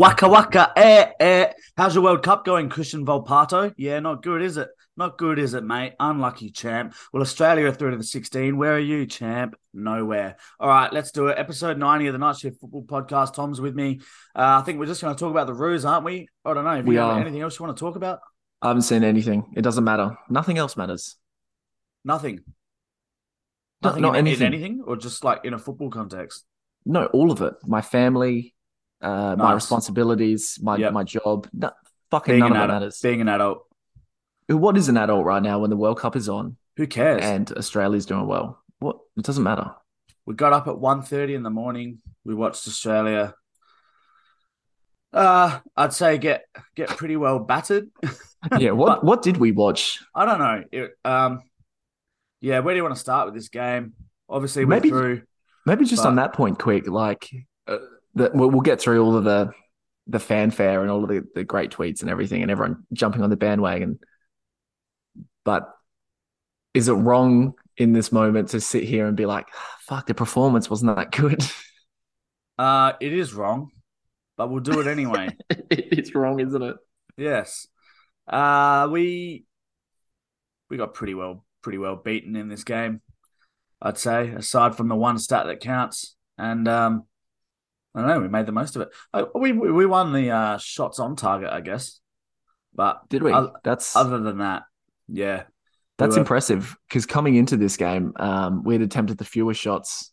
[0.00, 1.52] Waka waka, eh, eh.
[1.76, 3.74] How's your World Cup going, Christian Volpato?
[3.76, 4.70] Yeah, not good, is it?
[4.96, 5.92] Not good, is it, mate?
[6.00, 6.94] Unlucky, champ.
[7.12, 8.56] Well, Australia are through to the 16.
[8.56, 9.56] Where are you, champ?
[9.74, 10.38] Nowhere.
[10.58, 11.38] All right, let's do it.
[11.38, 13.34] Episode 90 of the Night Shift Football Podcast.
[13.34, 14.00] Tom's with me.
[14.34, 16.28] Uh, I think we're just going to talk about the Roos, aren't we?
[16.46, 16.76] I don't know.
[16.78, 17.20] If We you have are.
[17.20, 18.20] anything else you want to talk about?
[18.62, 19.52] I haven't seen anything.
[19.54, 20.16] It doesn't matter.
[20.30, 21.16] Nothing else matters.
[22.06, 22.40] Nothing.
[23.82, 24.46] Nothing not in, in anything.
[24.46, 26.46] anything, or just like in a football context?
[26.86, 27.52] No, all of it.
[27.66, 28.54] My family,
[29.02, 30.92] uh, my responsibilities, my Yep.
[30.92, 31.48] my job.
[31.52, 31.70] No,
[32.10, 32.80] fucking Being none of it adult.
[32.80, 33.00] matters.
[33.00, 33.66] Being an adult.
[34.48, 37.22] What is an adult right now when the World Cup is on Who cares?
[37.22, 38.60] and Australia's doing well?
[38.80, 38.98] What?
[39.16, 39.70] It doesn't matter.
[40.26, 41.98] We got up at 1.30 in the morning.
[42.24, 43.34] We watched Australia.
[45.12, 46.44] Uh, I'd say get
[46.76, 47.88] get pretty well battered.
[48.58, 48.70] Yeah.
[48.70, 50.00] What But- What did we watch?
[50.14, 50.64] I don't know.
[50.72, 51.42] It, um,
[52.40, 53.92] yeah, where do you want to start with this game?
[54.30, 55.22] Obviously, we're Maybe- through.
[55.66, 56.88] Maybe just But- on that point, quick.
[56.88, 57.28] Like,
[57.68, 57.76] uh,
[58.14, 59.52] the, we'll, we'll get through all of the
[60.06, 63.30] the fanfare and all of the, the great tweets and everything, and everyone jumping on
[63.30, 63.98] the bandwagon.
[65.44, 65.68] But
[66.74, 69.46] is it wrong in this moment to sit here and be like,
[69.80, 71.44] "Fuck, the performance wasn't that good"?
[72.58, 73.70] Uh, it is wrong,
[74.36, 75.30] but we'll do it anyway.
[75.70, 76.76] it's wrong, isn't it?
[77.16, 77.66] yes.
[78.28, 79.44] Uh, we
[80.68, 83.00] we got pretty well pretty well beaten in this game.
[83.82, 87.04] I'd say, aside from the one stat that counts, and um,
[87.94, 88.88] I don't know, we made the most of it.
[89.34, 92.00] We we we won the uh, shots on target, I guess,
[92.74, 93.32] but Did we?
[93.32, 94.62] Oth- that's other than that,
[95.08, 95.44] yeah,
[95.98, 99.60] that's we were- impressive because coming into this game, um, we had attempted the fewest
[99.60, 100.12] shots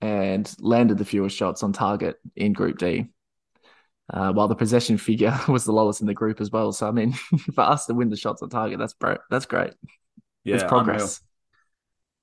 [0.00, 3.06] and landed the fewest shots on target in Group D.
[4.12, 6.72] Uh, while the possession figure was the lowest in the group as well.
[6.72, 7.12] So I mean,
[7.54, 9.72] for us to win the shots on target, that's bro- that's great.
[10.44, 11.20] yeah, it's progress.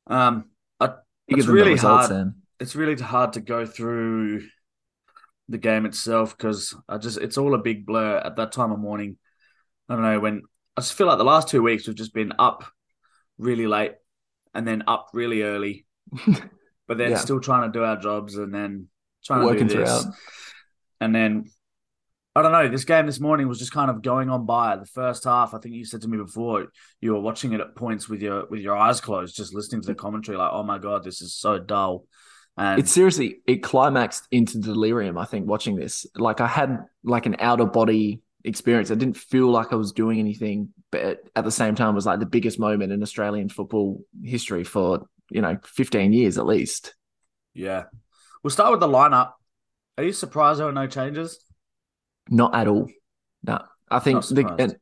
[0.07, 0.21] unreal.
[0.21, 0.45] Um,
[0.79, 0.89] I,
[1.27, 2.11] It's really results, hard.
[2.11, 2.35] then.
[2.59, 4.43] it's really hard to go through
[5.51, 8.79] the game itself because I just it's all a big blur at that time of
[8.79, 9.17] morning.
[9.89, 10.43] I don't know when
[10.77, 12.63] I just feel like the last two weeks we've just been up
[13.37, 13.93] really late
[14.53, 15.85] and then up really early,
[16.87, 17.17] but then Yeah.
[17.17, 18.87] still trying to do our jobs and then
[19.25, 20.15] trying Working to do this, throughout.
[21.01, 21.45] and then
[22.33, 22.69] I don't know.
[22.69, 24.77] This game this morning was just kind of going on by.
[24.77, 26.67] The first half, I think you said to me before,
[27.01, 29.87] you were watching it at points with your with your eyes closed, just listening to
[29.87, 32.05] the commentary, like, "Oh my god, this is so dull."
[32.57, 35.17] And It seriously it climaxed into delirium.
[35.17, 38.91] I think watching this, like I had like an out of body experience.
[38.91, 42.05] I didn't feel like I was doing anything, but at the same time, it was
[42.05, 46.95] like the biggest moment in Australian football history for you know fifteen years at least.
[47.53, 47.83] Yeah.
[48.43, 49.33] We'll start with the lineup.
[49.97, 51.43] Are you surprised there were no changes?
[52.29, 52.89] Not at all.
[53.43, 54.75] No, I think the, and,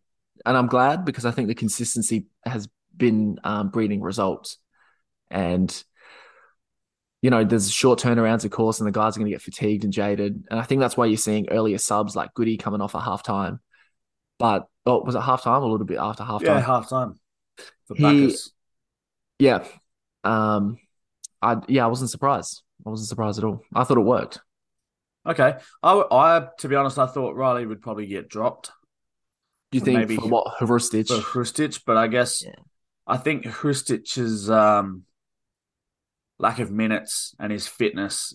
[0.45, 4.57] and I'm glad because I think the consistency has been um, breeding results,
[5.29, 5.83] and
[7.21, 9.83] you know there's short turnarounds, of course, and the guys are going to get fatigued
[9.83, 12.95] and jaded, and I think that's why you're seeing earlier subs like Goody coming off
[12.95, 13.59] at halftime.
[14.37, 16.41] But oh, was it halftime or a little bit after halftime?
[16.43, 17.19] Yeah, half time
[17.85, 18.51] for He- Baccus.
[19.37, 19.65] Yeah.
[20.23, 20.77] Um,
[21.41, 22.61] I yeah, I wasn't surprised.
[22.85, 23.61] I wasn't surprised at all.
[23.73, 24.39] I thought it worked.
[25.27, 25.55] Okay.
[25.83, 28.71] I, I, to be honest, I thought Riley would probably get dropped
[29.71, 31.07] Do you think maybe- for what Hrustic?
[31.07, 32.51] for Hrustic, but I guess Yeah.
[33.05, 35.03] I think Hrustic's um,
[36.39, 38.33] lack of minutes and his fitness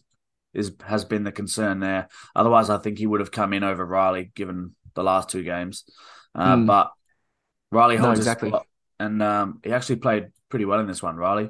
[0.53, 2.09] is has been the concern there.
[2.37, 5.85] Otherwise, I think he would have come in over Riley given the last two games.
[6.35, 6.67] Uh, Hmm.
[6.67, 6.93] But
[7.73, 8.67] Riley No, holds his spot,
[9.01, 11.17] and um, he actually played pretty well in this one.
[11.17, 11.49] Riley.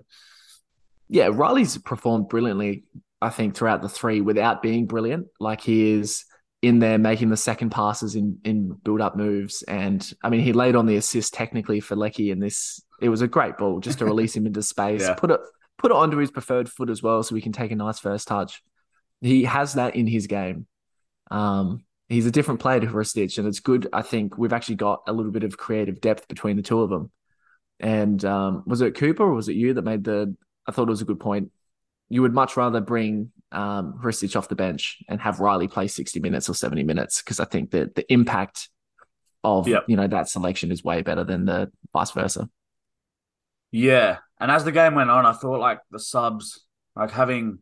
[1.09, 2.85] yeah, Riley's performed brilliantly,
[3.21, 5.27] I think, throughout the three without being brilliant.
[5.41, 6.25] Like he is
[6.63, 9.63] in there making the second passes in in build up moves.
[9.65, 12.81] And I mean, he laid on the assist technically for Leckie in this.
[13.03, 15.15] It was a great ball just to release him into space, Yeah.
[15.15, 15.41] put it
[15.79, 18.29] put it onto his preferred foot as well, so he can take a nice first
[18.29, 18.62] touch.
[19.21, 20.67] He has that in his game.
[21.31, 23.89] Um, he's a different player to Hrustic, and it's good.
[23.93, 26.91] I think we've actually got a little bit of creative depth between the two of
[26.91, 27.11] them.
[27.81, 30.37] And um, was it Cooper or was it you that made the?
[30.67, 31.51] I thought it was a good point.
[32.09, 36.49] You would much rather bring um, off the bench and have Riley play sixty minutes
[36.49, 38.69] or seventy minutes because I think that the impact
[39.43, 39.85] of Yep.
[39.88, 42.49] you know that selection is way better than the vice versa.
[43.71, 46.65] Yeah, and as the game went on, I thought like the subs,
[46.97, 47.59] like having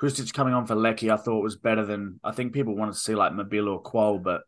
[0.00, 2.98] Hrustic coming on for Leckie, I thought was better than I think people wanted to
[3.00, 4.42] see like Mabil or Kuol, but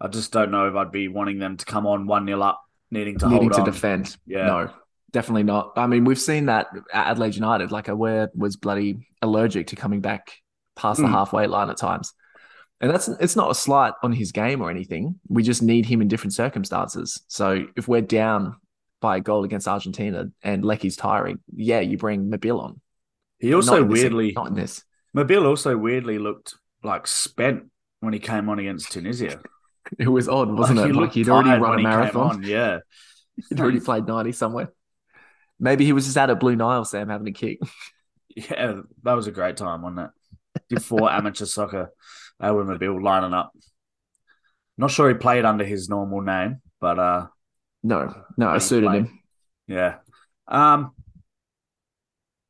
[0.00, 2.60] I just don't know if I'd be wanting them to come on one 0 up,
[2.90, 3.64] needing to needing hold to on.
[3.64, 4.16] defend.
[4.26, 4.46] Yeah.
[4.46, 4.70] No,
[5.10, 5.72] definitely not.
[5.76, 7.72] I mean, we've seen that at Adelaide United.
[7.72, 10.34] Like, Awer was bloody allergic to coming back
[10.76, 11.12] past the Mm.
[11.12, 12.12] halfway line at times.
[12.80, 15.18] And that's it's not a slight on his game or anything.
[15.28, 17.20] We just need him in different circumstances.
[17.26, 18.54] So if we're down
[19.00, 22.80] by a goal against Argentina and Leckie's tiring, yeah, you bring Mabil on.
[23.38, 24.84] He also Not weirdly, not in this.
[25.16, 27.64] Mabil also weirdly looked like spent
[28.00, 29.40] when he came on against Tunisia.
[29.98, 30.94] It was odd, wasn't Like, it?
[30.94, 32.30] he Like he'd already run a marathon.
[32.30, 32.80] on, Yeah,
[33.48, 34.70] He'd already played 90 somewhere.
[35.58, 37.58] Maybe he was just out at Blue Nile, Sam, having a kick.
[38.36, 40.10] yeah, that was a great time, wasn't
[40.70, 40.82] it?
[40.82, 41.90] Four amateur soccer,
[42.42, 43.52] Mabil lining up.
[44.76, 47.26] Not sure he played under his normal name, but uh,
[47.82, 49.06] No, no, When I he suited played.
[49.06, 49.20] him.
[49.66, 49.96] yeah.
[50.46, 50.92] Um,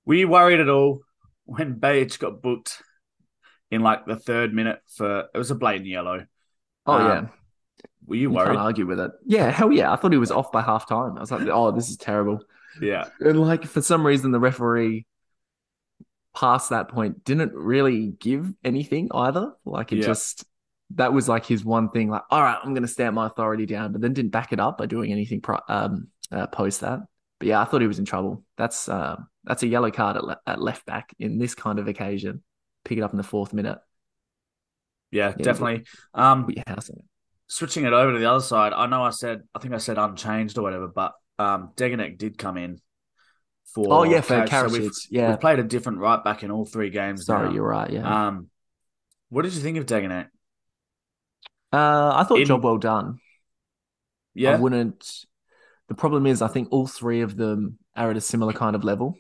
[0.07, 1.01] were you worried at all
[1.45, 2.83] when Behich got booked
[3.71, 6.27] in like the third minute for it was a blatant yellow?
[6.87, 7.27] Oh, Um, yeah.
[8.07, 8.47] Were you You worried?
[8.47, 9.11] can't argue with it.
[9.27, 9.93] Yeah, hell yeah.
[9.93, 11.17] I thought he was off by half time.
[11.19, 12.41] I was like, oh, this is terrible.
[12.81, 15.07] Yeah, And like for some reason, the referee
[16.35, 19.53] past that point didn't really give anything either.
[19.65, 20.07] Like it Yeah.
[20.07, 20.45] just
[20.95, 22.09] that was like his one thing.
[22.11, 24.61] Like, all right, I'm going to stamp my authority down, but then didn't back it
[24.61, 27.01] up by doing anything pro- um, uh, post that.
[27.39, 28.43] But yeah, I thought he was in trouble.
[28.57, 31.87] That's uh, that's a yellow card at, le- at left back in this kind of
[31.89, 32.43] occasion.
[32.85, 33.79] Pick it up in the fourth minute.
[35.11, 35.45] yeah, Yeah.
[35.45, 35.85] definitely.
[36.15, 37.05] Um, Put your house in it.
[37.49, 39.99] switching it over to the other side, I know I said I think I said
[39.99, 42.81] unchanged or whatever, but um Degenek did come in
[43.75, 44.71] for Oh yeah, for Karac.
[44.71, 47.27] So we've, yeah, we've played a different right back in all three games.
[47.27, 47.55] sorry, now.
[47.55, 47.91] you're right.
[47.91, 48.49] Yeah, Um,
[49.29, 50.27] what did you think of Degenek?
[51.73, 53.21] Uh, I thought in- job well done.
[54.35, 55.25] Yeah, I wouldn't.
[55.89, 58.85] The problem is, I think all three of them are at a similar kind of
[58.85, 59.17] level.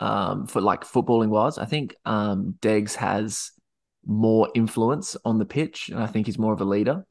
[0.00, 3.52] Um, for like footballing wise, I think um Deggs has
[4.06, 7.04] more influence on the pitch, and I think he's more of a leader,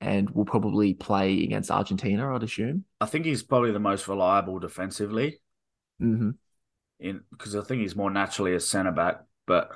[0.00, 2.34] and will probably play against Argentina.
[2.34, 2.84] I'd assume.
[3.00, 5.40] I think he's probably the most reliable defensively
[6.00, 6.30] hmm
[6.98, 9.70] in because I think he's more naturally a centre back, but.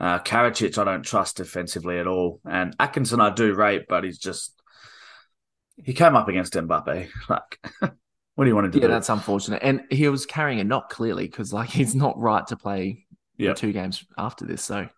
[0.00, 4.18] Uh, Karacic, I don't trust defensively at all, and Atkinson I do rate, but he's
[4.18, 4.58] just
[5.76, 7.08] he came up against Mbappe.
[7.28, 7.58] Like,
[8.34, 8.80] what do you want to do?
[8.80, 12.46] Yeah, that's unfortunate, and he was carrying a knock clearly because like he's not right
[12.48, 13.06] to play
[13.36, 14.62] the two games after this.
[14.62, 14.88] So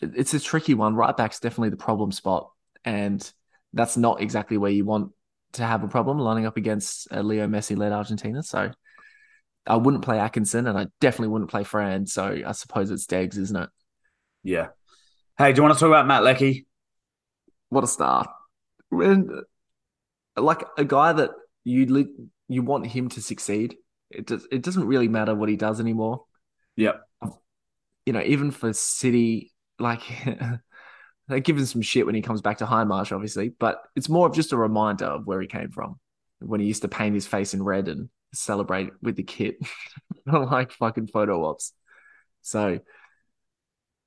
[0.00, 0.94] it's a tricky one.
[0.94, 2.50] Right back's definitely the problem spot,
[2.84, 3.32] and
[3.72, 5.12] that's not exactly where you want
[5.52, 8.42] to have a problem lining up against a Leo Messi led Argentina.
[8.42, 8.70] So
[9.66, 12.06] I wouldn't play Atkinson, and I definitely wouldn't play Fran.
[12.06, 13.70] So I suppose it's Deggs, isn't it?
[14.42, 14.68] Yeah.
[15.38, 16.66] Hey, do you want to talk about Matt Leckie?
[17.68, 18.28] What a star!
[18.90, 19.30] And,
[20.36, 21.30] like a guy that
[21.64, 23.76] you you want him to succeed.
[24.10, 24.46] It does.
[24.50, 26.24] It doesn't really matter what he does anymore.
[26.76, 27.02] Yep.
[28.06, 30.02] you know, even for City, like
[31.28, 34.26] they give him some shit when he comes back to Hindmarsh, obviously, but it's more
[34.26, 35.98] of just a reminder of where he came from
[36.40, 39.56] when he used to paint his face in red and celebrate with the kit,
[40.26, 41.72] like fucking photo ops.
[42.42, 42.80] So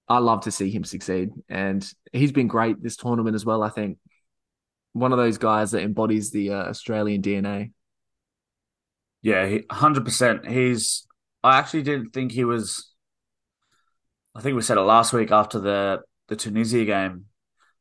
[0.08, 3.64] I love to see him succeed, and he's been great this tournament as well.
[3.64, 3.98] I think
[4.96, 7.74] one of those guys that embodies the uh, Australian DNA.
[9.22, 10.50] Yeah, he, 100%.
[10.50, 11.06] He's,
[11.44, 12.94] I actually didn't think he was,
[14.34, 16.00] I think we said it last week after the,
[16.30, 17.26] the Tunisia game,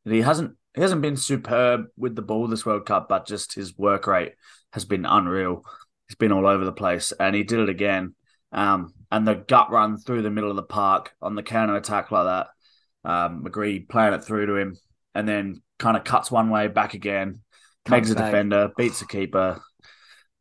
[0.03, 3.55] that he hasn't, he hasn't been superb with the ball this World Cup, but just
[3.55, 4.33] his work rate
[4.73, 5.63] has been unreal.
[6.09, 8.13] He's been all over the place and he did it again.
[8.51, 12.11] Um, and the gut run through the middle of the park on the counter attack
[12.11, 14.75] like that, um, McGree playing it through to him
[15.13, 17.39] and then kind of cuts one way back again,
[17.85, 19.61] pegs a defender, beats a keeper,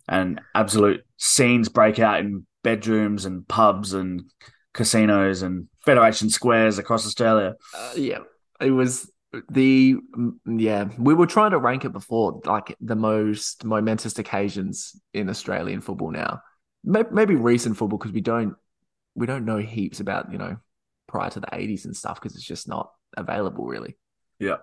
[0.09, 4.25] and absolute scenes break out in bedrooms and pubs and
[4.73, 7.55] casinos and Federation Squares across Australia.
[7.73, 8.19] Uh, yeah,
[8.61, 9.09] it was
[9.51, 10.89] the mm, yeah.
[10.99, 16.11] We were trying to rank it before, like the most momentous occasions in Australian football
[16.11, 16.41] now.
[16.83, 18.57] Maybe, maybe recent football because we don't
[19.15, 20.57] we don't know heaps about you know
[21.07, 23.97] prior to the eighties and stuff because it's just not available really.
[24.39, 24.57] Yeah.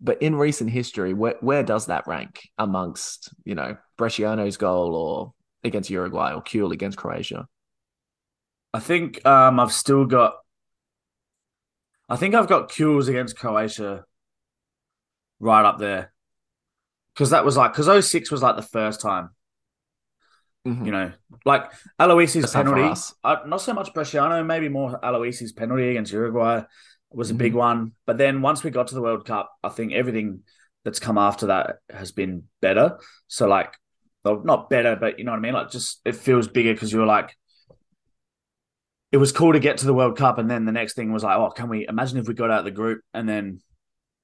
[0.00, 5.32] But in recent history, where where does that rank amongst you know Bresciano's goal or
[5.62, 7.46] against Uruguay or Kewell against Croatia?
[8.72, 10.34] I think um, I've still got.
[12.08, 14.04] I think I've got Kewell's against Croatia
[15.40, 16.12] right up there.
[17.14, 19.30] Because that was like, because 06 was like the first time,
[20.66, 20.86] Mhm.
[20.86, 21.12] you know,
[21.44, 22.98] like Aloisi's That's penalty.
[23.22, 26.62] Uh, not so much Bresciano, maybe more Aloisi's penalty against Uruguay
[27.10, 27.56] was a big Mhm.
[27.56, 27.92] one.
[28.06, 30.40] But then once we got to the World Cup, I think everything
[30.84, 32.98] that's come after that has been better.
[33.26, 33.74] So, like,
[34.24, 35.54] well, not better, but you know what I mean?
[35.54, 37.36] Like, just it feels bigger because you're like,
[39.12, 41.22] it was cool to get to the World Cup, and then the next thing was
[41.22, 43.60] like, oh, can we imagine if we got out of the group and then,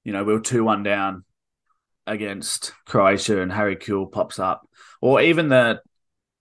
[0.04, 1.24] you know, we were two one down
[2.06, 4.62] against Croatia and Harry Kewell pops up,
[5.00, 5.80] or even the,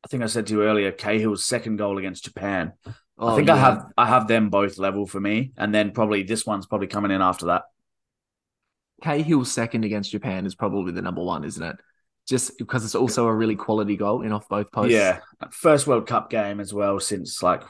[0.03, 2.73] I think I said to you earlier, Cahill's second goal against Japan.
[2.85, 2.91] I
[3.21, 6.45] Oh, think I have I have them both level for me, and then probably this
[6.45, 7.63] one's probably coming in after that.
[9.03, 11.75] Cahill's second against Japan is probably the number one, isn't it?
[12.27, 14.93] Just because it's also a really quality goal in off both posts.
[14.93, 15.19] Yeah,
[15.51, 17.63] first World Cup game as well since like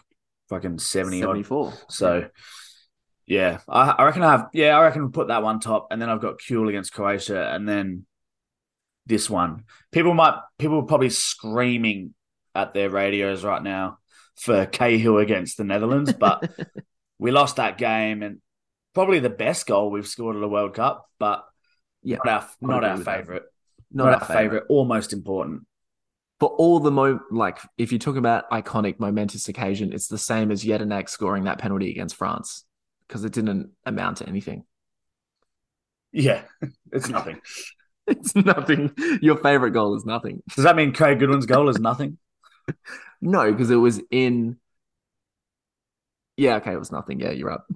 [0.50, 1.74] fucking seventy 74.
[1.90, 2.30] So,
[3.26, 4.50] Yeah, I, I reckon I have.
[4.54, 7.52] Yeah, I reckon we'll put that one top, and then I've got Kewell against Croatia,
[7.54, 8.06] and then
[9.06, 9.64] this one.
[9.92, 12.14] People might people are probably screaming
[12.56, 14.00] at their radios right now
[14.36, 16.50] for Cahill against the Netherlands, but
[17.20, 18.40] we lost that game, and
[18.94, 21.46] probably the best goal we've scored at a World Cup, but
[22.04, 23.44] Yeah, not our not our favorite,
[23.92, 24.42] Not, not, our favorite.
[24.44, 25.66] favorite, or most important.
[26.40, 30.52] For all the mo like if you talk about iconic momentous occasion, it's the same
[30.52, 32.64] as Jedinak scoring that penalty against France
[33.08, 34.64] because it didn't amount to anything.
[36.12, 36.44] Yeah,
[36.92, 37.40] it's nothing.
[38.08, 38.92] It's nothing.
[39.22, 40.42] Your favorite goal is nothing.
[40.56, 42.18] Does that mean Craig Goodwin's goal is nothing?
[43.22, 44.58] No, because it was in.
[46.38, 47.20] Yeah, okay, it was nothing.
[47.20, 47.68] Yeah, you're up.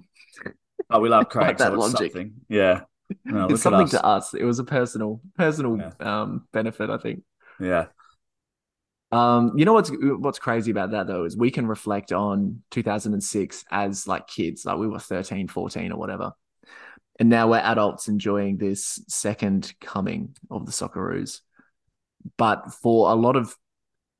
[0.90, 1.48] Oh, we love Craig.
[1.48, 2.12] Like that so logic.
[2.12, 2.32] something.
[2.48, 2.82] Yeah.
[3.24, 3.90] No, it's something us.
[3.90, 4.34] to us.
[4.34, 5.92] It was a personal, personal Yeah.
[6.22, 7.22] um, benefit, I think.
[7.60, 7.86] Yeah.
[9.12, 13.64] Um, you know what's what's crazy about that though is we can reflect on 2006
[13.70, 16.32] as like kids, like we were 13, 14 or whatever.
[17.20, 21.40] And now we're adults enjoying this second coming of the Socceroos.
[22.38, 23.54] But for a lot of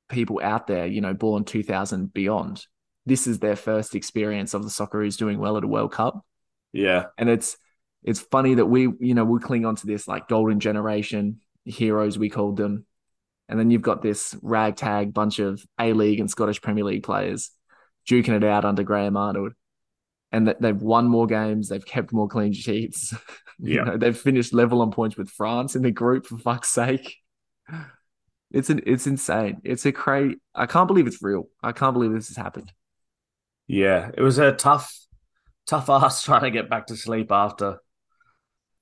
[0.09, 2.65] people out there, you know, born 2000 beyond,
[3.05, 6.23] this is their first experience of the Socceroos doing well at a World Cup.
[6.73, 7.05] Yeah.
[7.17, 7.57] And it's
[8.03, 12.17] it's funny that we, you know, we cling on to this like golden generation heroes
[12.19, 12.85] we called them.
[13.49, 17.51] And then you've got this ragtag bunch of A League and Scottish Premier League players
[18.09, 19.53] duking it out under Graham Arnold.
[20.31, 23.13] And that they've won more games, they've kept more clean sheets.
[23.57, 23.83] You Yeah.
[23.85, 27.15] know, they've finished level on points with France in the group for fuck's sake.
[28.51, 29.61] It's an it's insane.
[29.63, 31.49] It's a crazy I can't believe it's real.
[31.63, 32.71] I can't believe this has happened.
[33.67, 34.11] Yeah.
[34.15, 34.93] It was a tough,
[35.67, 37.79] tough ass trying to get back to sleep after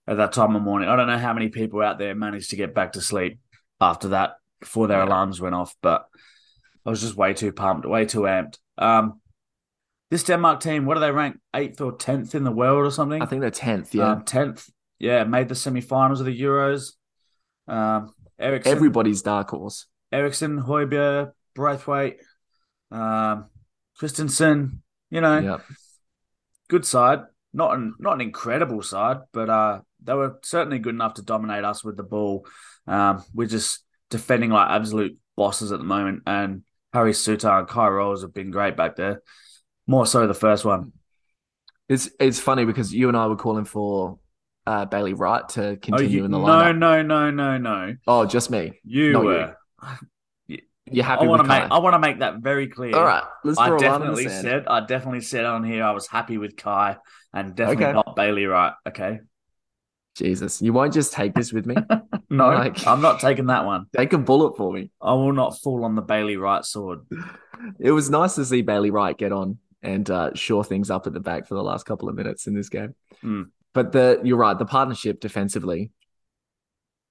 [0.08, 0.89] at that time of morning.
[0.89, 3.39] I don't know how many people out there managed to get back to sleep
[3.79, 5.05] after that before their Yeah.
[5.05, 6.05] alarms went off, but
[6.86, 8.58] I was just way too pumped, way too amped.
[8.77, 9.22] Um,
[10.12, 11.38] this Denmark team, what do they rank?
[11.55, 13.22] Eighth or tenth in the world or something?
[13.22, 14.12] I think they're tenth, yeah.
[14.12, 14.70] Um, tenth.
[15.00, 16.91] yeah, made the semi-finals of the Euros.
[17.67, 19.88] Um, Eriksen, Everybody's dark horse.
[20.12, 22.20] Eriksen, Højbjerg, Braithwaite,
[22.92, 23.46] um,
[23.98, 24.82] Christensen.
[25.10, 25.58] You know, Yeah.
[26.70, 27.22] good side.
[27.54, 31.63] Not an not an incredible side, but uh, they were certainly good enough to dominate
[31.63, 32.48] us with the ball.
[32.88, 36.63] Um, we're just defending like absolute bosses at the moment, and
[36.94, 39.22] Harry Souttar and Kye Rowles have been great back there.
[39.86, 40.94] More so the first one.
[41.90, 44.18] It's it's funny because you and I were calling for
[44.65, 46.77] uh, Bailey Wright to Oh, continue you, in the lineup.
[46.77, 47.58] no, no, no, no.
[47.58, 47.96] No.
[48.08, 48.79] Oh, just me.
[48.84, 49.55] You Not were.
[50.91, 51.62] You're happy I want to with make.
[51.70, 51.75] Kye?
[51.75, 52.96] I want to make that very clear.
[52.96, 54.67] All right, let's I draw in definitely said.
[54.67, 55.84] I definitely said on here.
[55.84, 56.98] I was happy with Kye,
[57.34, 57.93] and definitely Okay.
[57.93, 58.46] not Bailey.
[58.46, 58.74] Wright.
[58.88, 59.20] Okay.
[60.15, 61.75] Jesus, you won't just take this with me.
[62.29, 63.86] No, Like- I'm not taking that one.
[63.96, 64.89] take a bullet for me.
[65.00, 67.00] I will not fall on the Bailey Wright sword.
[67.79, 71.13] It was nice to see Bailey Wright get on and uh, shore things up at
[71.13, 72.93] the back for the last couple of minutes in this game.
[73.24, 73.50] Mm.
[73.74, 75.92] But the you're right, the partnership defensively,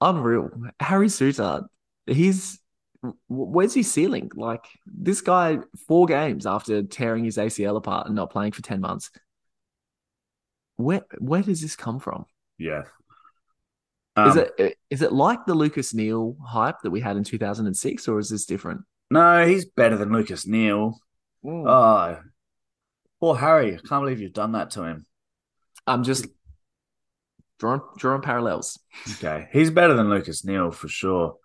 [0.01, 0.51] unreal.
[0.81, 1.67] Harry Souttar,
[2.07, 2.61] he's
[3.29, 4.31] where's his ceiling?
[4.35, 8.81] Like this guy, four games after tearing his ACL apart and not playing for ten
[8.81, 9.11] months.
[10.77, 12.27] Where where does this come from?
[12.59, 12.83] Yeah.
[14.17, 18.09] is Um, it is it like the Lucas Neill hype that we had in 2006,
[18.09, 18.83] or is this different?
[19.11, 20.99] No, he's better than Lucas Neill.
[21.45, 21.69] Mm.
[21.69, 22.21] Oh,
[23.21, 23.75] poor Harry.
[23.75, 25.07] I can't believe you've done that to him.
[25.87, 26.27] I'm just
[27.99, 28.79] drawing parallels.
[29.15, 31.37] Okay, he's better than Lucas Neill for sure.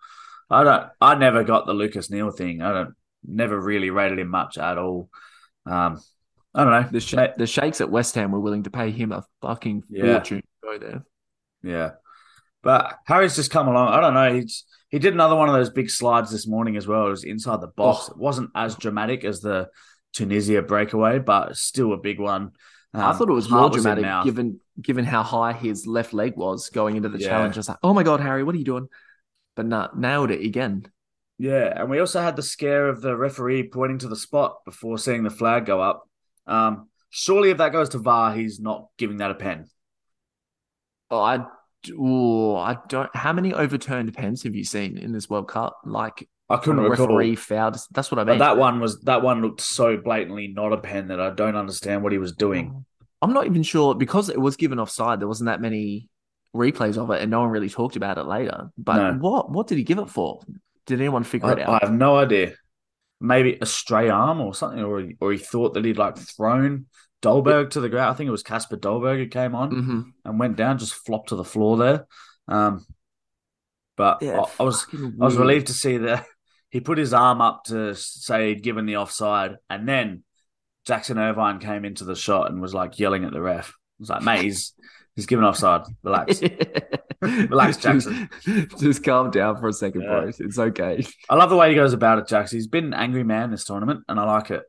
[0.50, 0.88] I don't.
[1.00, 2.62] I never got the Lucas Neill thing.
[2.62, 2.94] I don't.
[3.26, 5.10] Never really rated him much at all.
[5.66, 6.00] Um,
[6.54, 6.88] I don't know.
[6.90, 10.14] The sh- the sheiks at West Ham were willing to pay him a fucking Yeah.
[10.14, 11.04] fortune to go there.
[11.62, 11.90] Yeah,
[12.62, 13.88] but Harry's just come along.
[13.88, 14.32] I don't know.
[14.34, 17.06] He's he did another one of those big slides this morning as well.
[17.06, 18.06] It was inside the box.
[18.08, 18.12] Oh.
[18.12, 19.68] It wasn't as dramatic as the
[20.14, 22.52] Tunisia breakaway, but still a big one.
[22.94, 24.24] I Um, thought it was more dramatic mouth.
[24.24, 27.28] given given how high his left leg was going into the Yeah.
[27.28, 27.56] challenge.
[27.56, 28.88] I was like, oh my god, Harry, what are you doing?
[29.56, 30.86] But nah, nailed it again.
[31.38, 34.98] Yeah, and we also had the scare of the referee pointing to the spot before
[34.98, 36.08] seeing the flag go up.
[36.46, 39.66] Um, surely, if that goes to VAR, he's not giving that a pen.
[41.10, 41.46] Oh, I
[41.90, 43.14] ooh, I don't.
[43.14, 45.78] How many overturned pens have you seen in this World Cup?
[45.84, 47.08] Like I couldn't recall.
[47.08, 47.76] referee fouled.
[47.90, 48.38] That's what I But mean.
[48.40, 52.02] that one was that one looked so blatantly not a pen that I don't understand
[52.02, 52.84] what he was doing.
[53.20, 55.20] I'm not even sure because it was given offside.
[55.20, 56.08] There wasn't that many
[56.54, 58.70] replays of it, and no one really talked about it later.
[58.78, 59.12] But No.
[59.14, 60.40] what what did he give it for?
[60.86, 61.82] Did anyone figure I, it out?
[61.82, 62.52] I have no idea.
[63.20, 66.86] Maybe a stray arm or something, or he, or he thought that he'd like thrown
[67.20, 68.10] Dolberg to the ground.
[68.10, 71.30] I think it was Kasper Dolberg who came on hmm and went down, just flopped
[71.30, 72.06] to the floor there.
[72.46, 72.86] Um,
[73.96, 76.24] but Yeah, I, I was I was relieved to see that
[76.70, 80.22] he put his arm up to say he'd given the offside, and then
[80.84, 83.74] Jackson Irvine came into the shot and was like yelling at the ref.
[83.98, 84.72] was like, mate, he's
[85.16, 85.82] he's given offside.
[86.02, 86.40] Relax.
[87.20, 88.28] Relax, Jackson.
[88.42, 90.20] Just, just, calm down for a second, Yeah.
[90.20, 90.30] bro.
[90.38, 91.04] It's okay.
[91.28, 92.58] I love the way he goes about it, Jackson.
[92.58, 94.62] He's been an angry man this tournament, and I like it.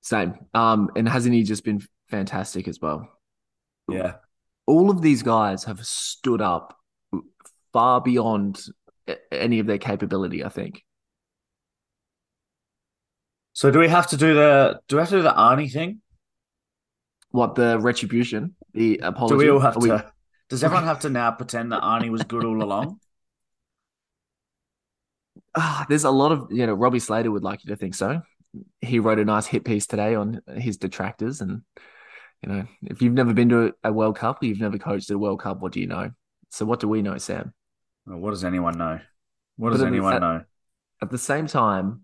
[0.00, 0.34] Same.
[0.54, 3.08] Um, and hasn't he just been fantastic as well?
[3.88, 4.14] Yeah.
[4.66, 6.76] All of these guys have stood up
[7.72, 8.60] far beyond
[9.30, 10.44] any of their capability.
[10.44, 10.82] I think.
[13.56, 16.02] So do we have to do the do we have to do the Arnie thing?
[17.30, 19.32] What the retribution, the apology?
[19.32, 20.12] Do we all have Are we- to?
[20.50, 23.00] Does everyone have to now pretend that Arnie was good all along?
[25.58, 26.74] Ah, there's a lot of you know.
[26.74, 28.20] Robbie Slater would like you to think so.
[28.82, 31.62] He wrote a nice hit piece today on his detractors, and
[32.42, 35.14] you know, if you've never been to a World Cup or you've never coached at
[35.14, 36.10] a World Cup, what do you know?
[36.50, 37.54] So what do we know, Sam?
[38.04, 39.00] Well, what does anyone know?
[39.56, 40.42] What does But anyone at- know?
[41.00, 42.02] At the same time,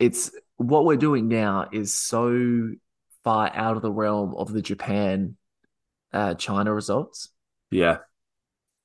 [0.00, 2.70] it's what we're doing now is so
[3.22, 5.36] far out of the realm of the Japan,
[6.12, 7.28] uh, China results.
[7.70, 7.98] Yeah.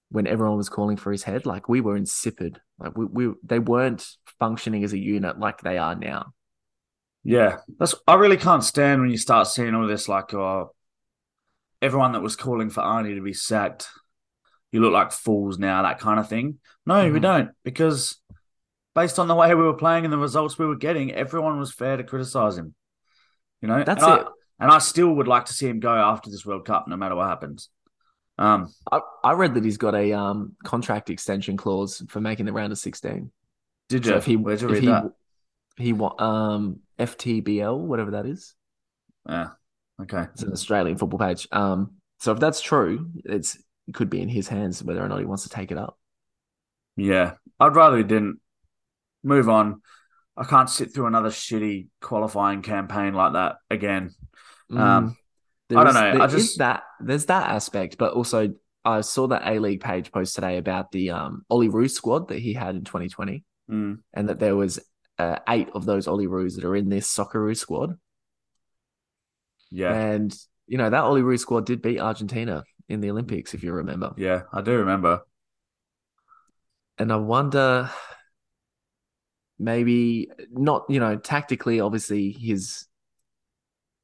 [0.10, 1.46] when everyone was calling for his head.
[1.48, 2.62] Like we were insipid.
[2.78, 4.06] Like we, we they weren't
[4.40, 6.34] functioning as a unit like they are now.
[7.24, 7.96] Yeah, that's.
[8.08, 10.66] I really can't stand when you start seeing all this, like, uh,
[11.82, 13.88] everyone that was calling for Arnie to be sacked.
[14.72, 16.60] You look like fools now, that kind of thing.
[16.86, 17.22] No, we Mhm.
[17.24, 18.22] don't, because
[18.96, 21.72] based on the way we were playing and the results we were getting, everyone was
[21.74, 22.74] fair to criticize him.
[23.62, 24.28] You know, That's and I, it.
[24.60, 27.16] and I still would like to see him go after this World Cup, no matter
[27.16, 27.70] what happens.
[28.38, 32.54] Um, I, I read that he's got a um contract extension clause for making the
[32.54, 33.32] round of sixteen.
[33.90, 34.12] did you?
[34.12, 35.12] So if he Where'd you if read he that?
[35.78, 38.56] he wa- um FTBL whatever that is.
[39.28, 39.50] Yeah.
[40.02, 40.24] Okay.
[40.34, 41.48] It's an Australian football page.
[41.52, 45.20] Um, so if that's true, it's it could be in his hands whether or not
[45.20, 45.98] he wants to take it up.
[46.98, 48.40] Yeah, I'd rather he didn't.
[49.26, 49.82] Move on.
[50.38, 54.12] I can't sit through another shitty qualifying campaign like that again.
[54.70, 55.18] Um,
[55.72, 58.54] I don't know, there I just- that there's that aspect, but also
[58.84, 62.54] I saw that A League page post today about the um Olyroos squad that he
[62.54, 64.80] had in 2020, Mm, and that there was
[65.18, 67.98] uh, eight of those Olyroos that are in this Socceroo squad,
[69.72, 73.72] yeah, and you know that Olyroos squad did beat Argentina in the Olympics, if you
[73.74, 74.14] remember.
[74.18, 75.22] yeah, I do remember.
[77.00, 77.90] And I wonder,
[79.60, 82.88] maybe not, you know, tactically, obviously his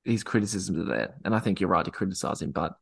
[0.04, 2.74] his criticisms are there, and I think you're right to criticize him, but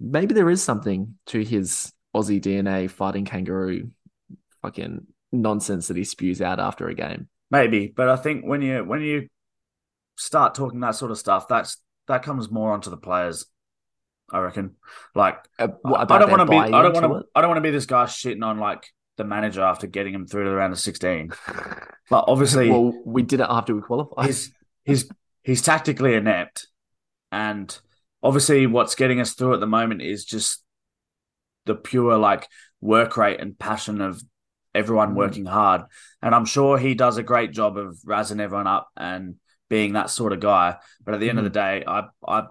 [0.00, 3.90] maybe there is something to his Aussie DNA fighting kangaroo
[4.62, 7.28] fucking nonsense that he spews out after a game.
[7.50, 9.28] Maybe, but I think when you when you
[10.16, 13.46] start talking that sort of stuff, that's that comes more onto the players.
[14.30, 14.74] I reckon.
[15.14, 16.56] Like, Uh, I don't want to be.
[16.56, 17.28] I don't want to.
[17.34, 20.26] I don't want to be this guy shitting on like the manager after getting him
[20.26, 21.32] through to the round of sixteen.
[22.08, 24.26] But obviously, Well, we did it after we qualified.
[24.26, 24.52] he's
[24.84, 25.08] he's
[25.42, 26.68] he's tactically inept,
[27.32, 27.76] and
[28.22, 30.62] obviously, what's getting us through at the moment is just
[31.64, 32.46] the pure like
[32.80, 34.22] work rate and passion of
[34.72, 35.16] everyone Mm.
[35.16, 35.82] working hard.
[36.22, 39.36] And I'm sure he does a great job of razzing everyone up and
[39.68, 40.76] being that sort of guy.
[41.04, 42.46] But at the end of the day, I I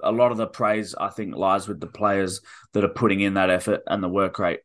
[0.00, 2.40] a lot of the praise I think lies with the players
[2.72, 4.60] that are putting in that effort and the work rate.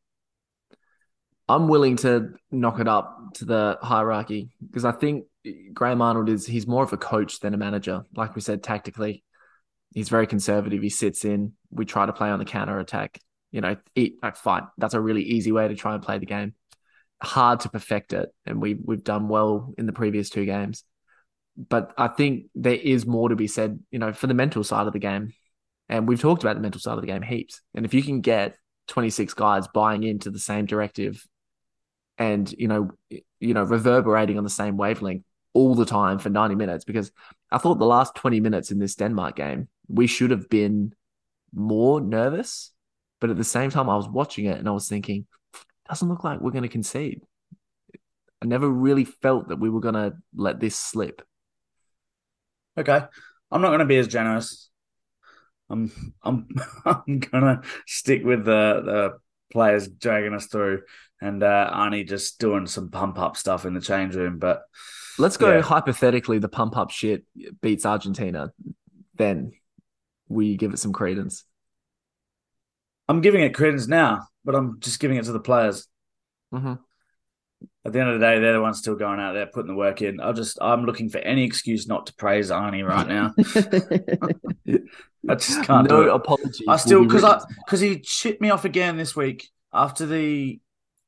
[1.48, 5.26] I'm willing to knock it up to the hierarchy because I think
[5.74, 8.04] Graham Arnold is he's more of a coach than a manager.
[8.16, 9.24] Like we said, tactically,
[9.94, 10.82] he's very conservative.
[10.82, 11.54] He sits in.
[11.70, 13.20] We try to play on the counter attack.
[13.52, 14.68] You know, eat like fine.
[14.78, 16.54] That's a really easy way to try and play the game.
[17.22, 20.84] Hard to perfect it, and we we've done well in the previous two games.
[21.56, 24.88] But I think there is more to be said, you know, for the mental side
[24.88, 25.34] of the game.
[25.90, 27.62] And we've talked about the mental side of the game heaps.
[27.76, 28.56] And if you can get
[28.88, 31.24] 26 guys buying into the same directive
[32.18, 32.92] and you know
[33.40, 35.24] you know reverberating on the same wavelength
[35.54, 37.12] all the time for 90 minutes because
[37.52, 40.94] I thought the last 20 minutes in this Denmark game we should have been
[41.54, 42.72] more nervous
[43.20, 45.26] but at the same time I was watching it and I was thinking
[45.88, 47.22] doesn't look like we're going to concede
[48.42, 51.22] I never really felt that we were going to let this slip
[52.78, 53.02] Okay.
[53.52, 54.70] I'm not gonna be as generous.
[55.70, 55.92] I'm
[56.24, 56.48] I'm
[56.86, 59.20] I'm gonna stick with the the
[59.52, 60.82] players dragging us through
[61.24, 64.38] and uh Arnie just doing some pump up stuff in the change room.
[64.40, 64.62] But
[65.18, 65.62] let's go Yeah.
[65.62, 67.24] hypothetically the pump up shit
[67.62, 68.52] beats Argentina
[69.16, 69.52] then
[70.28, 71.46] we give it some credence
[73.08, 75.88] I'm giving it credence now, but I'm just giving it to the players.
[76.54, 76.80] Mhm.
[77.86, 79.76] At the end of the day, they're the ones still going out there putting the
[79.76, 80.22] work in.
[80.22, 83.34] I just I'm looking for any excuse not to praise Arnie right now.
[85.30, 86.16] I just can't no do it.
[86.16, 90.60] apologies I still because I because he shit me off again this week after the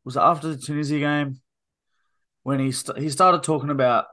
[0.05, 1.41] was after the Tunisia game
[2.43, 4.05] when he st- he started talking about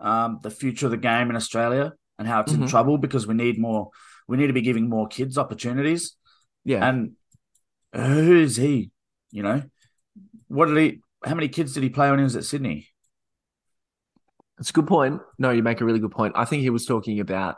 [0.00, 2.70] um the future of the game in Australia and how it's in Mhm.
[2.70, 3.90] trouble because we need more.
[4.28, 6.16] We need to be giving more kids opportunities.
[6.64, 6.88] Yeah.
[6.88, 7.12] And
[7.92, 8.90] who is he?
[9.30, 9.62] You know,
[10.48, 11.00] what did he?
[11.24, 12.88] How many kids did he play when he was at Sydney?
[14.58, 15.20] It's a good point.
[15.38, 16.34] No, you make a really good point.
[16.36, 17.56] I think he was talking about,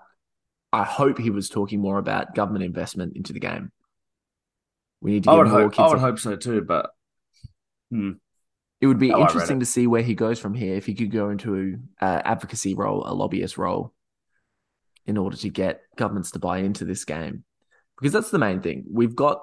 [0.73, 3.71] I hope he was talking more about government investment into the game.
[5.03, 5.73] We need to I would more hope.
[5.73, 5.81] kids.
[5.81, 6.63] I would hope so too.
[6.63, 6.91] But
[7.91, 11.11] It would be Oh, interesting to see where he goes from here if he could
[11.11, 13.95] go into an advocacy role, a lobbyist role,
[15.07, 17.45] in order to get governments to buy into this game.
[17.99, 18.85] Because that's the main thing.
[18.91, 19.41] We've got,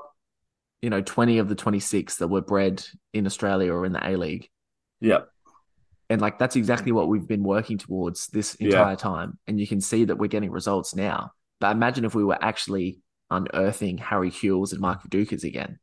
[0.81, 4.15] you know, 20 of the 26 that were bred in Australia or in the A
[4.17, 4.49] League.
[5.01, 5.21] yeah,
[6.09, 8.67] And like that's exactly what we've been working towards this Yeah.
[8.67, 9.39] entire time.
[9.47, 11.31] And you can see that we're getting results now.
[11.59, 12.99] But imagine if we were actually
[13.31, 15.79] unearthing Harry Kewells and Mark Vidukas again.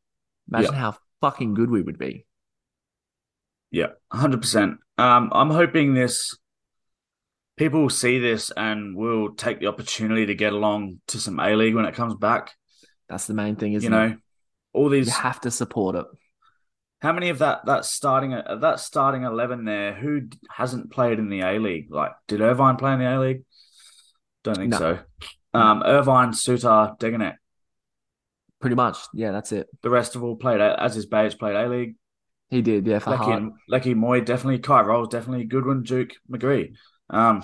[0.49, 2.25] Imagine how fucking good we would be.
[3.71, 4.77] Yeah, hundred percent.
[4.97, 6.37] Um, I'm hoping this
[7.57, 11.55] people will see this and will take the opportunity to get along to some A
[11.55, 12.51] League when it comes back.
[13.07, 14.17] That's the main thing, isn't you know, it?
[14.73, 15.07] all these.
[15.07, 16.05] You have to support it.
[17.01, 19.93] How many of that that starting that starting eleven there?
[19.93, 21.87] Who hasn't played in the A League?
[21.89, 23.43] Like, did Irvine play in the A League?
[24.43, 24.77] Don't think No.
[24.77, 24.99] so.
[25.53, 27.35] Um, Irvine, Souttar, Degenek.
[28.59, 28.97] Pretty much.
[29.13, 29.67] Yeah, that's it.
[29.81, 31.95] The rest of all played as his Behich played A League.
[32.51, 34.59] He did, yeah, for Leckie and Leckie Mooy definitely.
[34.59, 35.45] Kye Rowles definitely.
[35.45, 36.75] Goodwin, Duke, McGree.
[37.09, 37.43] Um,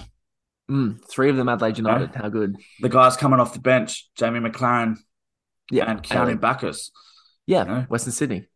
[0.69, 2.13] Mm, three of them Adelaide United.
[2.13, 2.57] How good.
[2.81, 4.97] the guys coming off the bench, Jamie Maclaren
[5.71, 5.89] Yeah.
[5.89, 6.75] and Keanu A-League.
[7.45, 7.81] Yeah, you know?
[7.87, 8.47] Western Sydney.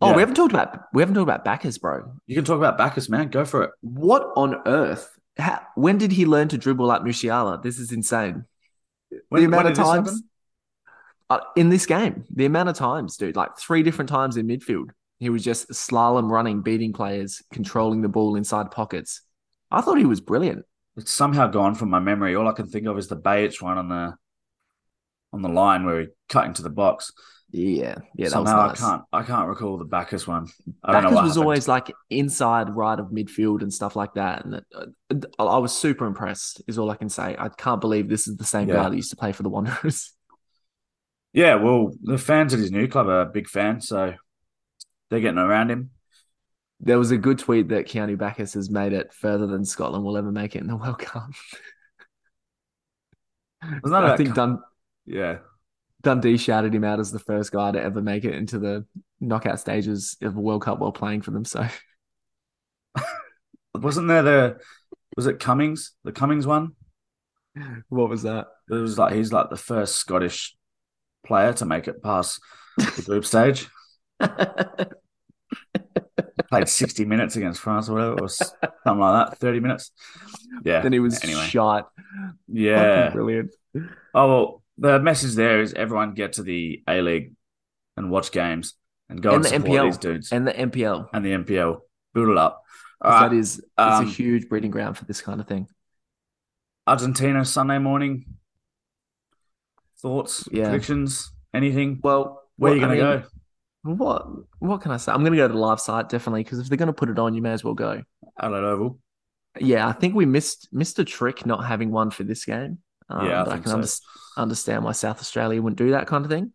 [0.00, 0.16] Oh, Yeah.
[0.16, 2.14] we haven't talked about we haven't talked about Baccus, bro.
[2.26, 3.28] You can talk about Baccus, man.
[3.28, 3.70] Go for it.
[3.82, 5.14] What on earth?
[5.36, 7.62] How, when did he learn to dribble like Musiala?
[7.62, 8.46] This is insane.
[9.28, 10.22] When, the amount of this times
[11.28, 14.88] uh, in this game, the amount of times, dude, like three different times in midfield,
[15.22, 19.22] he was just slalom running, beating players, controlling the ball inside pockets.
[19.70, 20.64] I thought he was brilliant.
[20.96, 22.34] It's somehow gone from my memory.
[22.34, 24.14] All I can think of is the Behich one on the
[25.32, 27.12] on the line where he cut into the box.
[27.50, 28.82] Yeah, yeah, that somehow was nice.
[28.82, 30.48] I can't I can't recall the Baccus one.
[30.82, 31.44] I don't know Baccus was happened.
[31.44, 34.44] always like inside right of midfield and stuff like that.
[34.44, 34.86] And uh,
[35.38, 37.36] I was super impressed, is all I can say.
[37.38, 38.74] I can't believe this is the same Yeah.
[38.74, 40.12] guy that used to play for the Wanderers.
[41.34, 44.14] Yeah, well, the fans at his new club are big fans, so
[45.12, 45.90] they're getting around him.
[46.80, 50.16] There was a good tweet that Keanu Baccus has made it further than Scotland will
[50.16, 51.28] ever make it in the World Cup.
[53.62, 54.62] Wasn't that I think Dun-
[55.04, 55.40] yeah.
[56.00, 58.86] Dundee shouted him out as the first guy to ever make it into the
[59.20, 61.44] knockout stages of a World Cup while playing for them.
[61.44, 61.68] So
[63.74, 64.60] Wasn't there the
[65.14, 65.92] was it Cummings?
[66.04, 66.72] The Cummings one?
[67.90, 68.46] what was that?
[68.70, 70.56] It was like he's like the first Scottish
[71.26, 72.40] player to make it past
[72.78, 73.68] the group stage.
[76.52, 79.38] Played 60 minutes against France or whatever, or something like that.
[79.38, 79.90] 30 minutes.
[80.64, 80.80] Yeah.
[80.82, 81.46] then he was anyway.
[81.46, 81.90] shot.
[82.48, 83.06] Yeah.
[83.06, 83.50] Fucking brilliant.
[84.14, 87.32] Oh well, the message there is everyone get to the A League
[87.96, 88.74] and watch games
[89.08, 89.84] and go and, And the support NPL.
[89.84, 91.10] these dudes and, And the NPL.
[91.12, 91.18] the
[91.54, 91.80] NPL.
[92.14, 92.62] Build it up.
[93.02, 95.66] Right, That is it's um, a huge breeding ground for this kind of thing.
[96.86, 98.26] Argentina Sunday morning.
[100.00, 100.68] Thoughts, Yeah.
[100.68, 102.00] predictions, anything?
[102.02, 103.28] Well, Where are you well, going to go?
[103.82, 104.26] What
[104.60, 105.12] what can I say?
[105.12, 107.08] I'm going to go to the live site definitely because if they're going to put
[107.08, 108.02] it on, you may as well go.
[108.40, 108.98] Adelaide Oval.
[109.60, 112.78] Yeah, I think we missed missed a trick not having one for this game.
[113.08, 113.78] Um, Yeah, I but I can so.
[113.78, 114.00] unders-
[114.36, 116.52] understand why South Australia wouldn't do that kind of thing,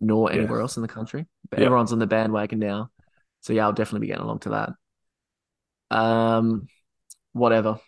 [0.00, 0.38] nor Yeah.
[0.38, 1.26] anywhere else in the country.
[1.50, 1.66] But Yeah.
[1.66, 2.90] everyone's on the bandwagon now,
[3.40, 5.96] so yeah, I'll definitely be getting along to that.
[5.96, 6.68] Um,
[7.32, 7.80] whatever,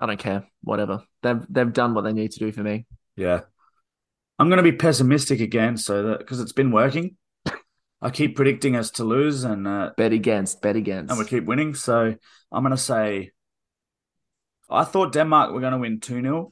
[0.00, 0.46] I don't care.
[0.62, 2.86] Whatever they've they've done what they need to do for me.
[3.16, 3.42] Yeah.
[4.38, 7.16] I'm going to be pessimistic again, so that because it's been working.
[8.04, 11.10] I keep predicting us to lose, and uh, Bet against, bet against.
[11.10, 11.74] and we keep winning.
[11.74, 12.14] So
[12.52, 13.30] I'm going to say,
[14.70, 16.50] I thought Denmark were going to win 2 0,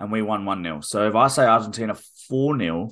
[0.00, 0.80] and we won 1 0.
[0.80, 1.94] So if I say Argentina
[2.28, 2.90] 4 0,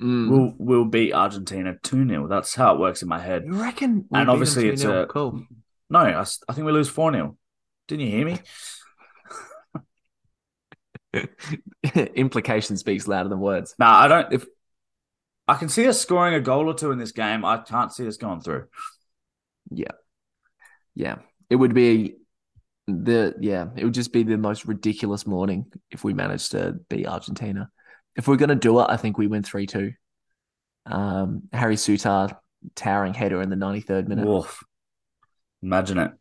[0.00, 0.30] Mm.
[0.30, 2.28] we'll, we'll beat Argentina 2 0.
[2.28, 3.42] That's how it works in my head.
[3.44, 3.90] You reckon?
[3.90, 5.42] we And beat them obviously it's a- cool.
[5.90, 7.36] No, I think we lose 4 0.
[7.88, 8.38] Didn't you hear me?
[12.14, 13.74] Implication speaks louder than words.
[13.80, 14.32] No, I don't.
[14.32, 14.46] If
[15.48, 18.06] I can see us scoring a goal or two in this game, I can't see
[18.06, 18.66] us going through.
[19.70, 19.92] Yeah,
[20.94, 21.16] Yeah.
[21.50, 22.16] it would be
[22.86, 27.06] the yeah, it would just be the most ridiculous morning if we managed to beat
[27.06, 27.70] Argentina.
[28.16, 29.92] If we're gonna do it, I think we win three two.
[30.86, 32.36] Um, Harry Souttar
[32.74, 34.26] towering header in the ninety third minute.
[34.26, 34.64] Woof.
[35.62, 36.12] Imagine it.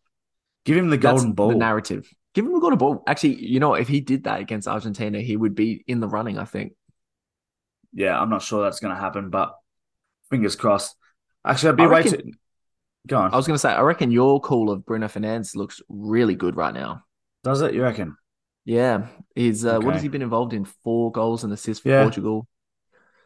[0.65, 1.49] Give him the That's golden ball.
[1.49, 2.09] The narrative.
[2.33, 3.03] Give him a golden ball.
[3.07, 6.37] Actually, you know, if he did that against Argentina, he would be in the running.
[6.37, 6.73] I think.
[7.93, 9.53] Yeah, I'm not sure that's going to happen, but
[10.29, 10.95] fingers crossed.
[11.45, 12.31] Actually, I'd be I way reckon- too.
[13.07, 13.33] Go on.
[13.33, 16.73] I was gonna say, I reckon your call of Bruno Fernandes looks really good right
[16.73, 17.03] now.
[17.41, 17.73] Does it?
[17.73, 18.17] You reckon?
[18.65, 20.65] Yeah, he's uh, what has he been involved in?
[20.83, 22.01] Four goals and assists for Yeah.
[22.03, 22.47] Portugal.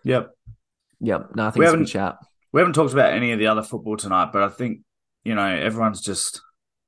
[0.03, 0.29] Yep.
[0.99, 2.17] Yep, no, I think We it's a good haven't- shout.
[2.53, 4.81] We haven't talked about any of the other football tonight, but I think,
[5.23, 6.41] you know, everyone's just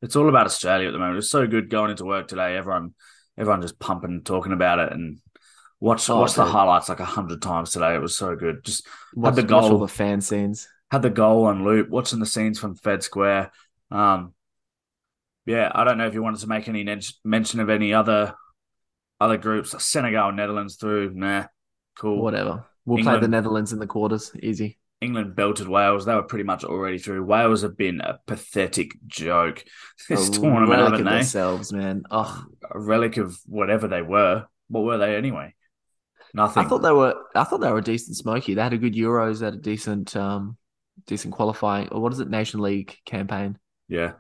[0.04, 1.18] it's all about Australia at the moment.
[1.18, 2.56] It's so good going into work today.
[2.58, 2.94] Everyone
[3.40, 5.18] everyone just pumping, talking about it and
[5.80, 7.96] watch Oh, watch the highlights like a hundred times today.
[7.96, 8.64] It was so good.
[8.64, 9.80] Just Watch, the watch all goal.
[9.80, 10.68] the fan scenes.
[10.92, 13.52] had the goal on loop, watching the scenes from Fed Square.
[13.92, 14.34] Um
[15.46, 16.86] yeah, I don't know if you wanted to make any
[17.26, 18.36] mention of any other
[19.20, 19.76] other groups.
[19.84, 21.14] Senegal, Netherlands through.
[21.14, 21.46] Nah,
[21.98, 22.22] cool.
[22.22, 22.66] Whatever.
[22.86, 24.32] We'll play the Netherlands in the quarters.
[24.42, 24.78] Easy.
[25.02, 26.06] England belted Wales.
[26.06, 27.24] They were pretty much already through.
[27.26, 29.64] Wales have been a pathetic joke
[30.10, 31.12] this a tournament, relic of they?
[31.12, 32.04] themselves, man.
[32.10, 34.46] Oh, A relic of whatever they were.
[34.70, 35.56] What were they anyway?
[36.34, 36.66] Nothing.
[36.66, 37.16] I thought they were.
[37.36, 38.54] I thought they were a decent smoky.
[38.54, 39.40] They had a good Euros.
[39.40, 40.58] They had a decent, um,
[41.06, 41.90] decent qualifying.
[41.90, 42.30] Or what is it?
[42.30, 43.58] Nation League campaign.
[43.88, 44.14] yeah.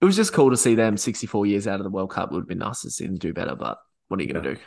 [0.00, 2.30] It was just cool to see them 64 years out of the World Cup.
[2.30, 3.76] It would have been nice to see them do better, but
[4.08, 4.60] what are you going to do?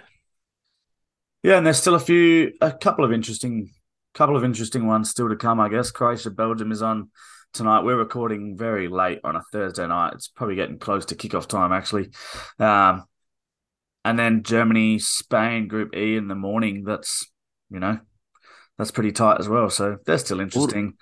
[1.41, 3.71] Yeah, and there's still a few, a couple of interesting,
[4.13, 5.59] couple of interesting ones still to come.
[5.59, 7.09] I guess Croatia, Belgium is on
[7.51, 7.81] tonight.
[7.83, 10.13] We're recording very late on a Thursday night.
[10.13, 12.11] It's probably getting close to kickoff time actually.
[12.59, 13.05] Um,
[14.05, 16.83] and then Germany, Spain, Group E in the morning.
[16.83, 17.25] That's
[17.69, 17.99] you know,
[18.77, 19.69] that's pretty tight as well.
[19.69, 20.93] So they're still interesting.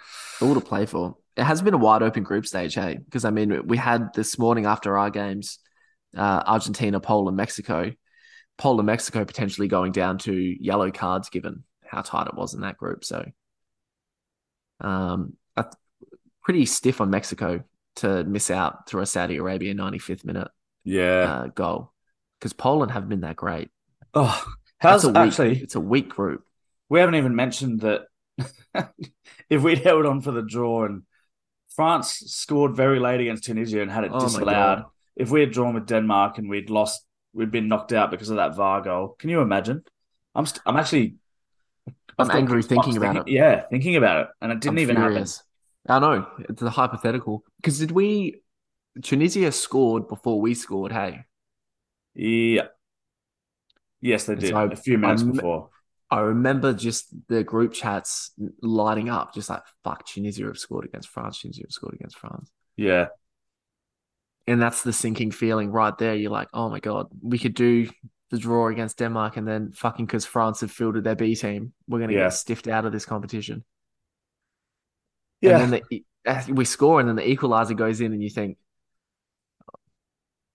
[0.42, 1.18] All to play for.
[1.38, 2.98] It has been a wide open group stage, hey?
[3.04, 5.60] Because I mean, we had this morning after our games,
[6.16, 7.92] uh, Argentina, Poland, Mexico.
[8.58, 12.78] Poland, Mexico potentially going down to yellow cards given how tight it was in that
[12.78, 13.04] group.
[13.04, 13.26] So,
[14.82, 15.34] um,
[16.44, 17.64] pretty stiff on Mexico
[17.98, 20.48] to miss out through a Saudi Arabia 95th minute
[20.84, 21.44] Yeah.
[21.44, 21.94] uh, goal
[22.42, 23.70] because Poland haven't been that great.
[24.16, 24.44] oh,
[24.80, 25.62] how's weak, actually?
[25.62, 26.44] it's a weak group.
[26.90, 28.02] We haven't even mentioned that
[29.50, 31.04] if we'd held on for the draw and
[31.76, 35.76] France scored very late against Tunisia and had it Oh disallowed, if we had drawn
[35.76, 39.16] with Denmark and we'd lost, we'd been knocked out because of that VAR goal.
[39.20, 39.84] Can you imagine?
[40.34, 41.16] I'm st- I'm actually
[41.88, 43.28] I'm I've angry thinking about it.
[43.28, 45.44] Yeah, thinking about it, and it didn't I'm even furious.
[45.88, 48.42] I know it's a hypothetical because did we?
[49.02, 50.92] Tunisia scored before we scored.
[50.92, 51.26] Hey, happen.
[52.16, 52.68] Yeah.
[54.02, 55.70] Yes, they did so a few minutes I'm- before.
[56.14, 60.06] I remember just the group chats lighting up, just like fuck.
[60.06, 61.40] Tunisia have scored against France.
[61.40, 63.08] Tunisia have scored against France, Yeah,
[64.46, 66.14] and that's the sinking feeling right there.
[66.14, 67.90] You're like, oh my god, we could do
[68.30, 72.00] the draw against Denmark, and then fucking because France have fielded their B team, we're
[72.00, 72.26] gonna Yeah.
[72.26, 73.64] get stiffed out of this competition.
[75.40, 75.60] yeah.
[75.60, 78.58] And then the, we score, and then the equalizer goes in, and you think,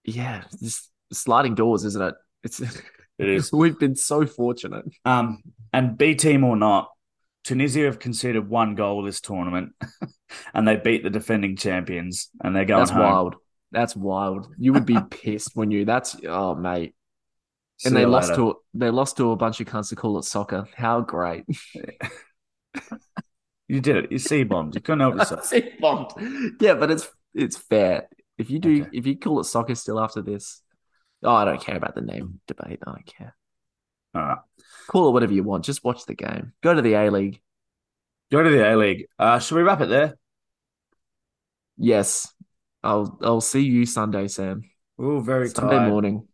[0.04, 2.14] yeah, just sliding doors, isn't it?
[2.42, 2.60] It's
[3.18, 3.52] it is.
[3.52, 4.84] we've been so fortunate.
[5.04, 5.42] Um,
[5.72, 6.90] and B team or not,
[7.44, 9.72] Tunisia have conceded one goal this tournament,
[10.54, 13.02] and they beat the defending champions, and they're going That's home.
[13.02, 13.36] wild.
[13.72, 14.48] That's wild.
[14.58, 15.84] You would be pissed when you.
[15.84, 16.94] That's oh mate.
[17.78, 18.42] See And they lost later.
[18.42, 20.66] to they lost to a bunch of cunts that call it soccer.
[20.76, 21.44] How great!
[23.68, 24.12] You did it.
[24.12, 24.74] You C bombed.
[24.76, 25.44] You couldn't help yourself.
[25.44, 26.12] See, bombed.
[26.60, 28.08] Yeah, but it's it's fair.
[28.38, 28.90] If you do, Okay.
[28.92, 30.62] if you call it soccer still after this,
[31.26, 32.78] oh, I don't care about the name debate.
[32.86, 33.34] I don't care.
[34.14, 34.38] All right.
[34.88, 35.64] Call it whatever you want.
[35.64, 36.52] Just watch the game.
[36.62, 37.40] Go to the A League.
[38.32, 39.06] Go to the A League.
[39.18, 40.16] Uh, should we wrap it there?
[41.76, 42.32] Yes,
[42.82, 44.62] I'll I'll see you Sunday, Sam.
[44.96, 45.90] We're very Sunday tired.
[45.90, 46.26] morning.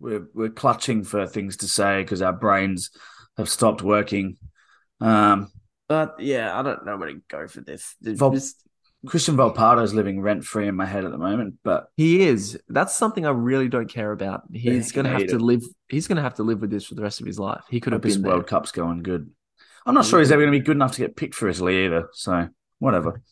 [0.00, 2.90] We're we're clutching for things to say because our brains
[3.36, 4.36] have stopped working.
[5.00, 5.52] Um,
[5.88, 7.94] But yeah, I don't know where to go for this.
[8.02, 8.64] Vol- Just-
[9.06, 12.58] Christian Volpato's living rent free in my head at the moment, but he is.
[12.68, 14.42] That's something I really don't care about.
[14.52, 15.40] He's he gonna have to it.
[15.40, 15.62] live.
[15.88, 17.64] He's gonna have to live with this for the rest of his life.
[17.70, 18.46] He could have been World.
[18.46, 19.30] Cup's going good.
[19.86, 21.86] I'm not sure he's ever going to be good enough to get picked for Italy
[21.86, 22.10] either.
[22.12, 22.48] So
[22.80, 23.22] whatever.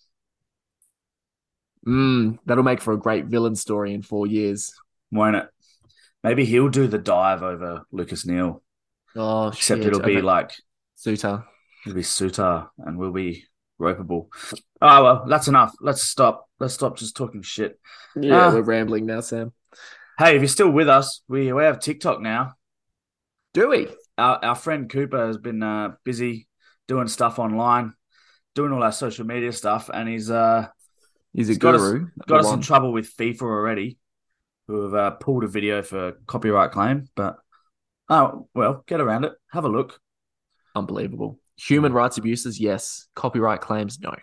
[1.86, 4.72] Mm, that'll make for a great villain story in four years.
[5.12, 5.46] Won't it?
[6.24, 8.62] Maybe he'll do the dive over Lucas Neill,
[9.14, 9.86] Oh, except shit.
[9.88, 10.22] it'll be Okay.
[10.22, 10.52] like
[10.96, 11.44] Souttar.
[11.86, 13.44] it'll be Souttar and we'll be
[13.80, 14.28] ropeable.
[14.80, 15.74] Oh well, that's enough.
[15.80, 16.48] Let's stop.
[16.60, 17.78] Let's stop just talking shit.
[18.16, 18.52] Yeah, Ah.
[18.54, 19.52] we're rambling now, Sam.
[20.18, 22.52] Hey, if you're still with us, we we have TikTok now.
[23.54, 23.88] Do we?
[24.16, 26.48] Our our friend Cooper has been uh, busy
[26.88, 27.94] doing stuff online,
[28.54, 30.68] doing all our social media stuff, and he's uh
[31.34, 33.98] He's a He's got us- got us in trouble with FIFA already,
[34.66, 37.08] who have uh, pulled a video for copyright claim.
[37.14, 37.36] But
[38.08, 39.32] oh well, get around it.
[39.52, 40.00] Have a look.
[40.74, 41.38] Unbelievable.
[41.58, 43.08] Human rights abuses, yes.
[43.14, 44.14] Copyright claims, no.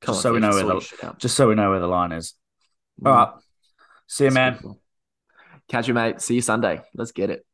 [0.00, 1.18] Come Just so we know where the- your shit out.
[1.18, 2.34] Just so we know where the line is.
[3.04, 3.16] All Mm.
[3.16, 3.42] right.
[4.06, 4.58] See you, man.
[5.68, 6.20] Catch you, mate.
[6.20, 6.82] See you Sunday.
[6.94, 7.44] Let's get it.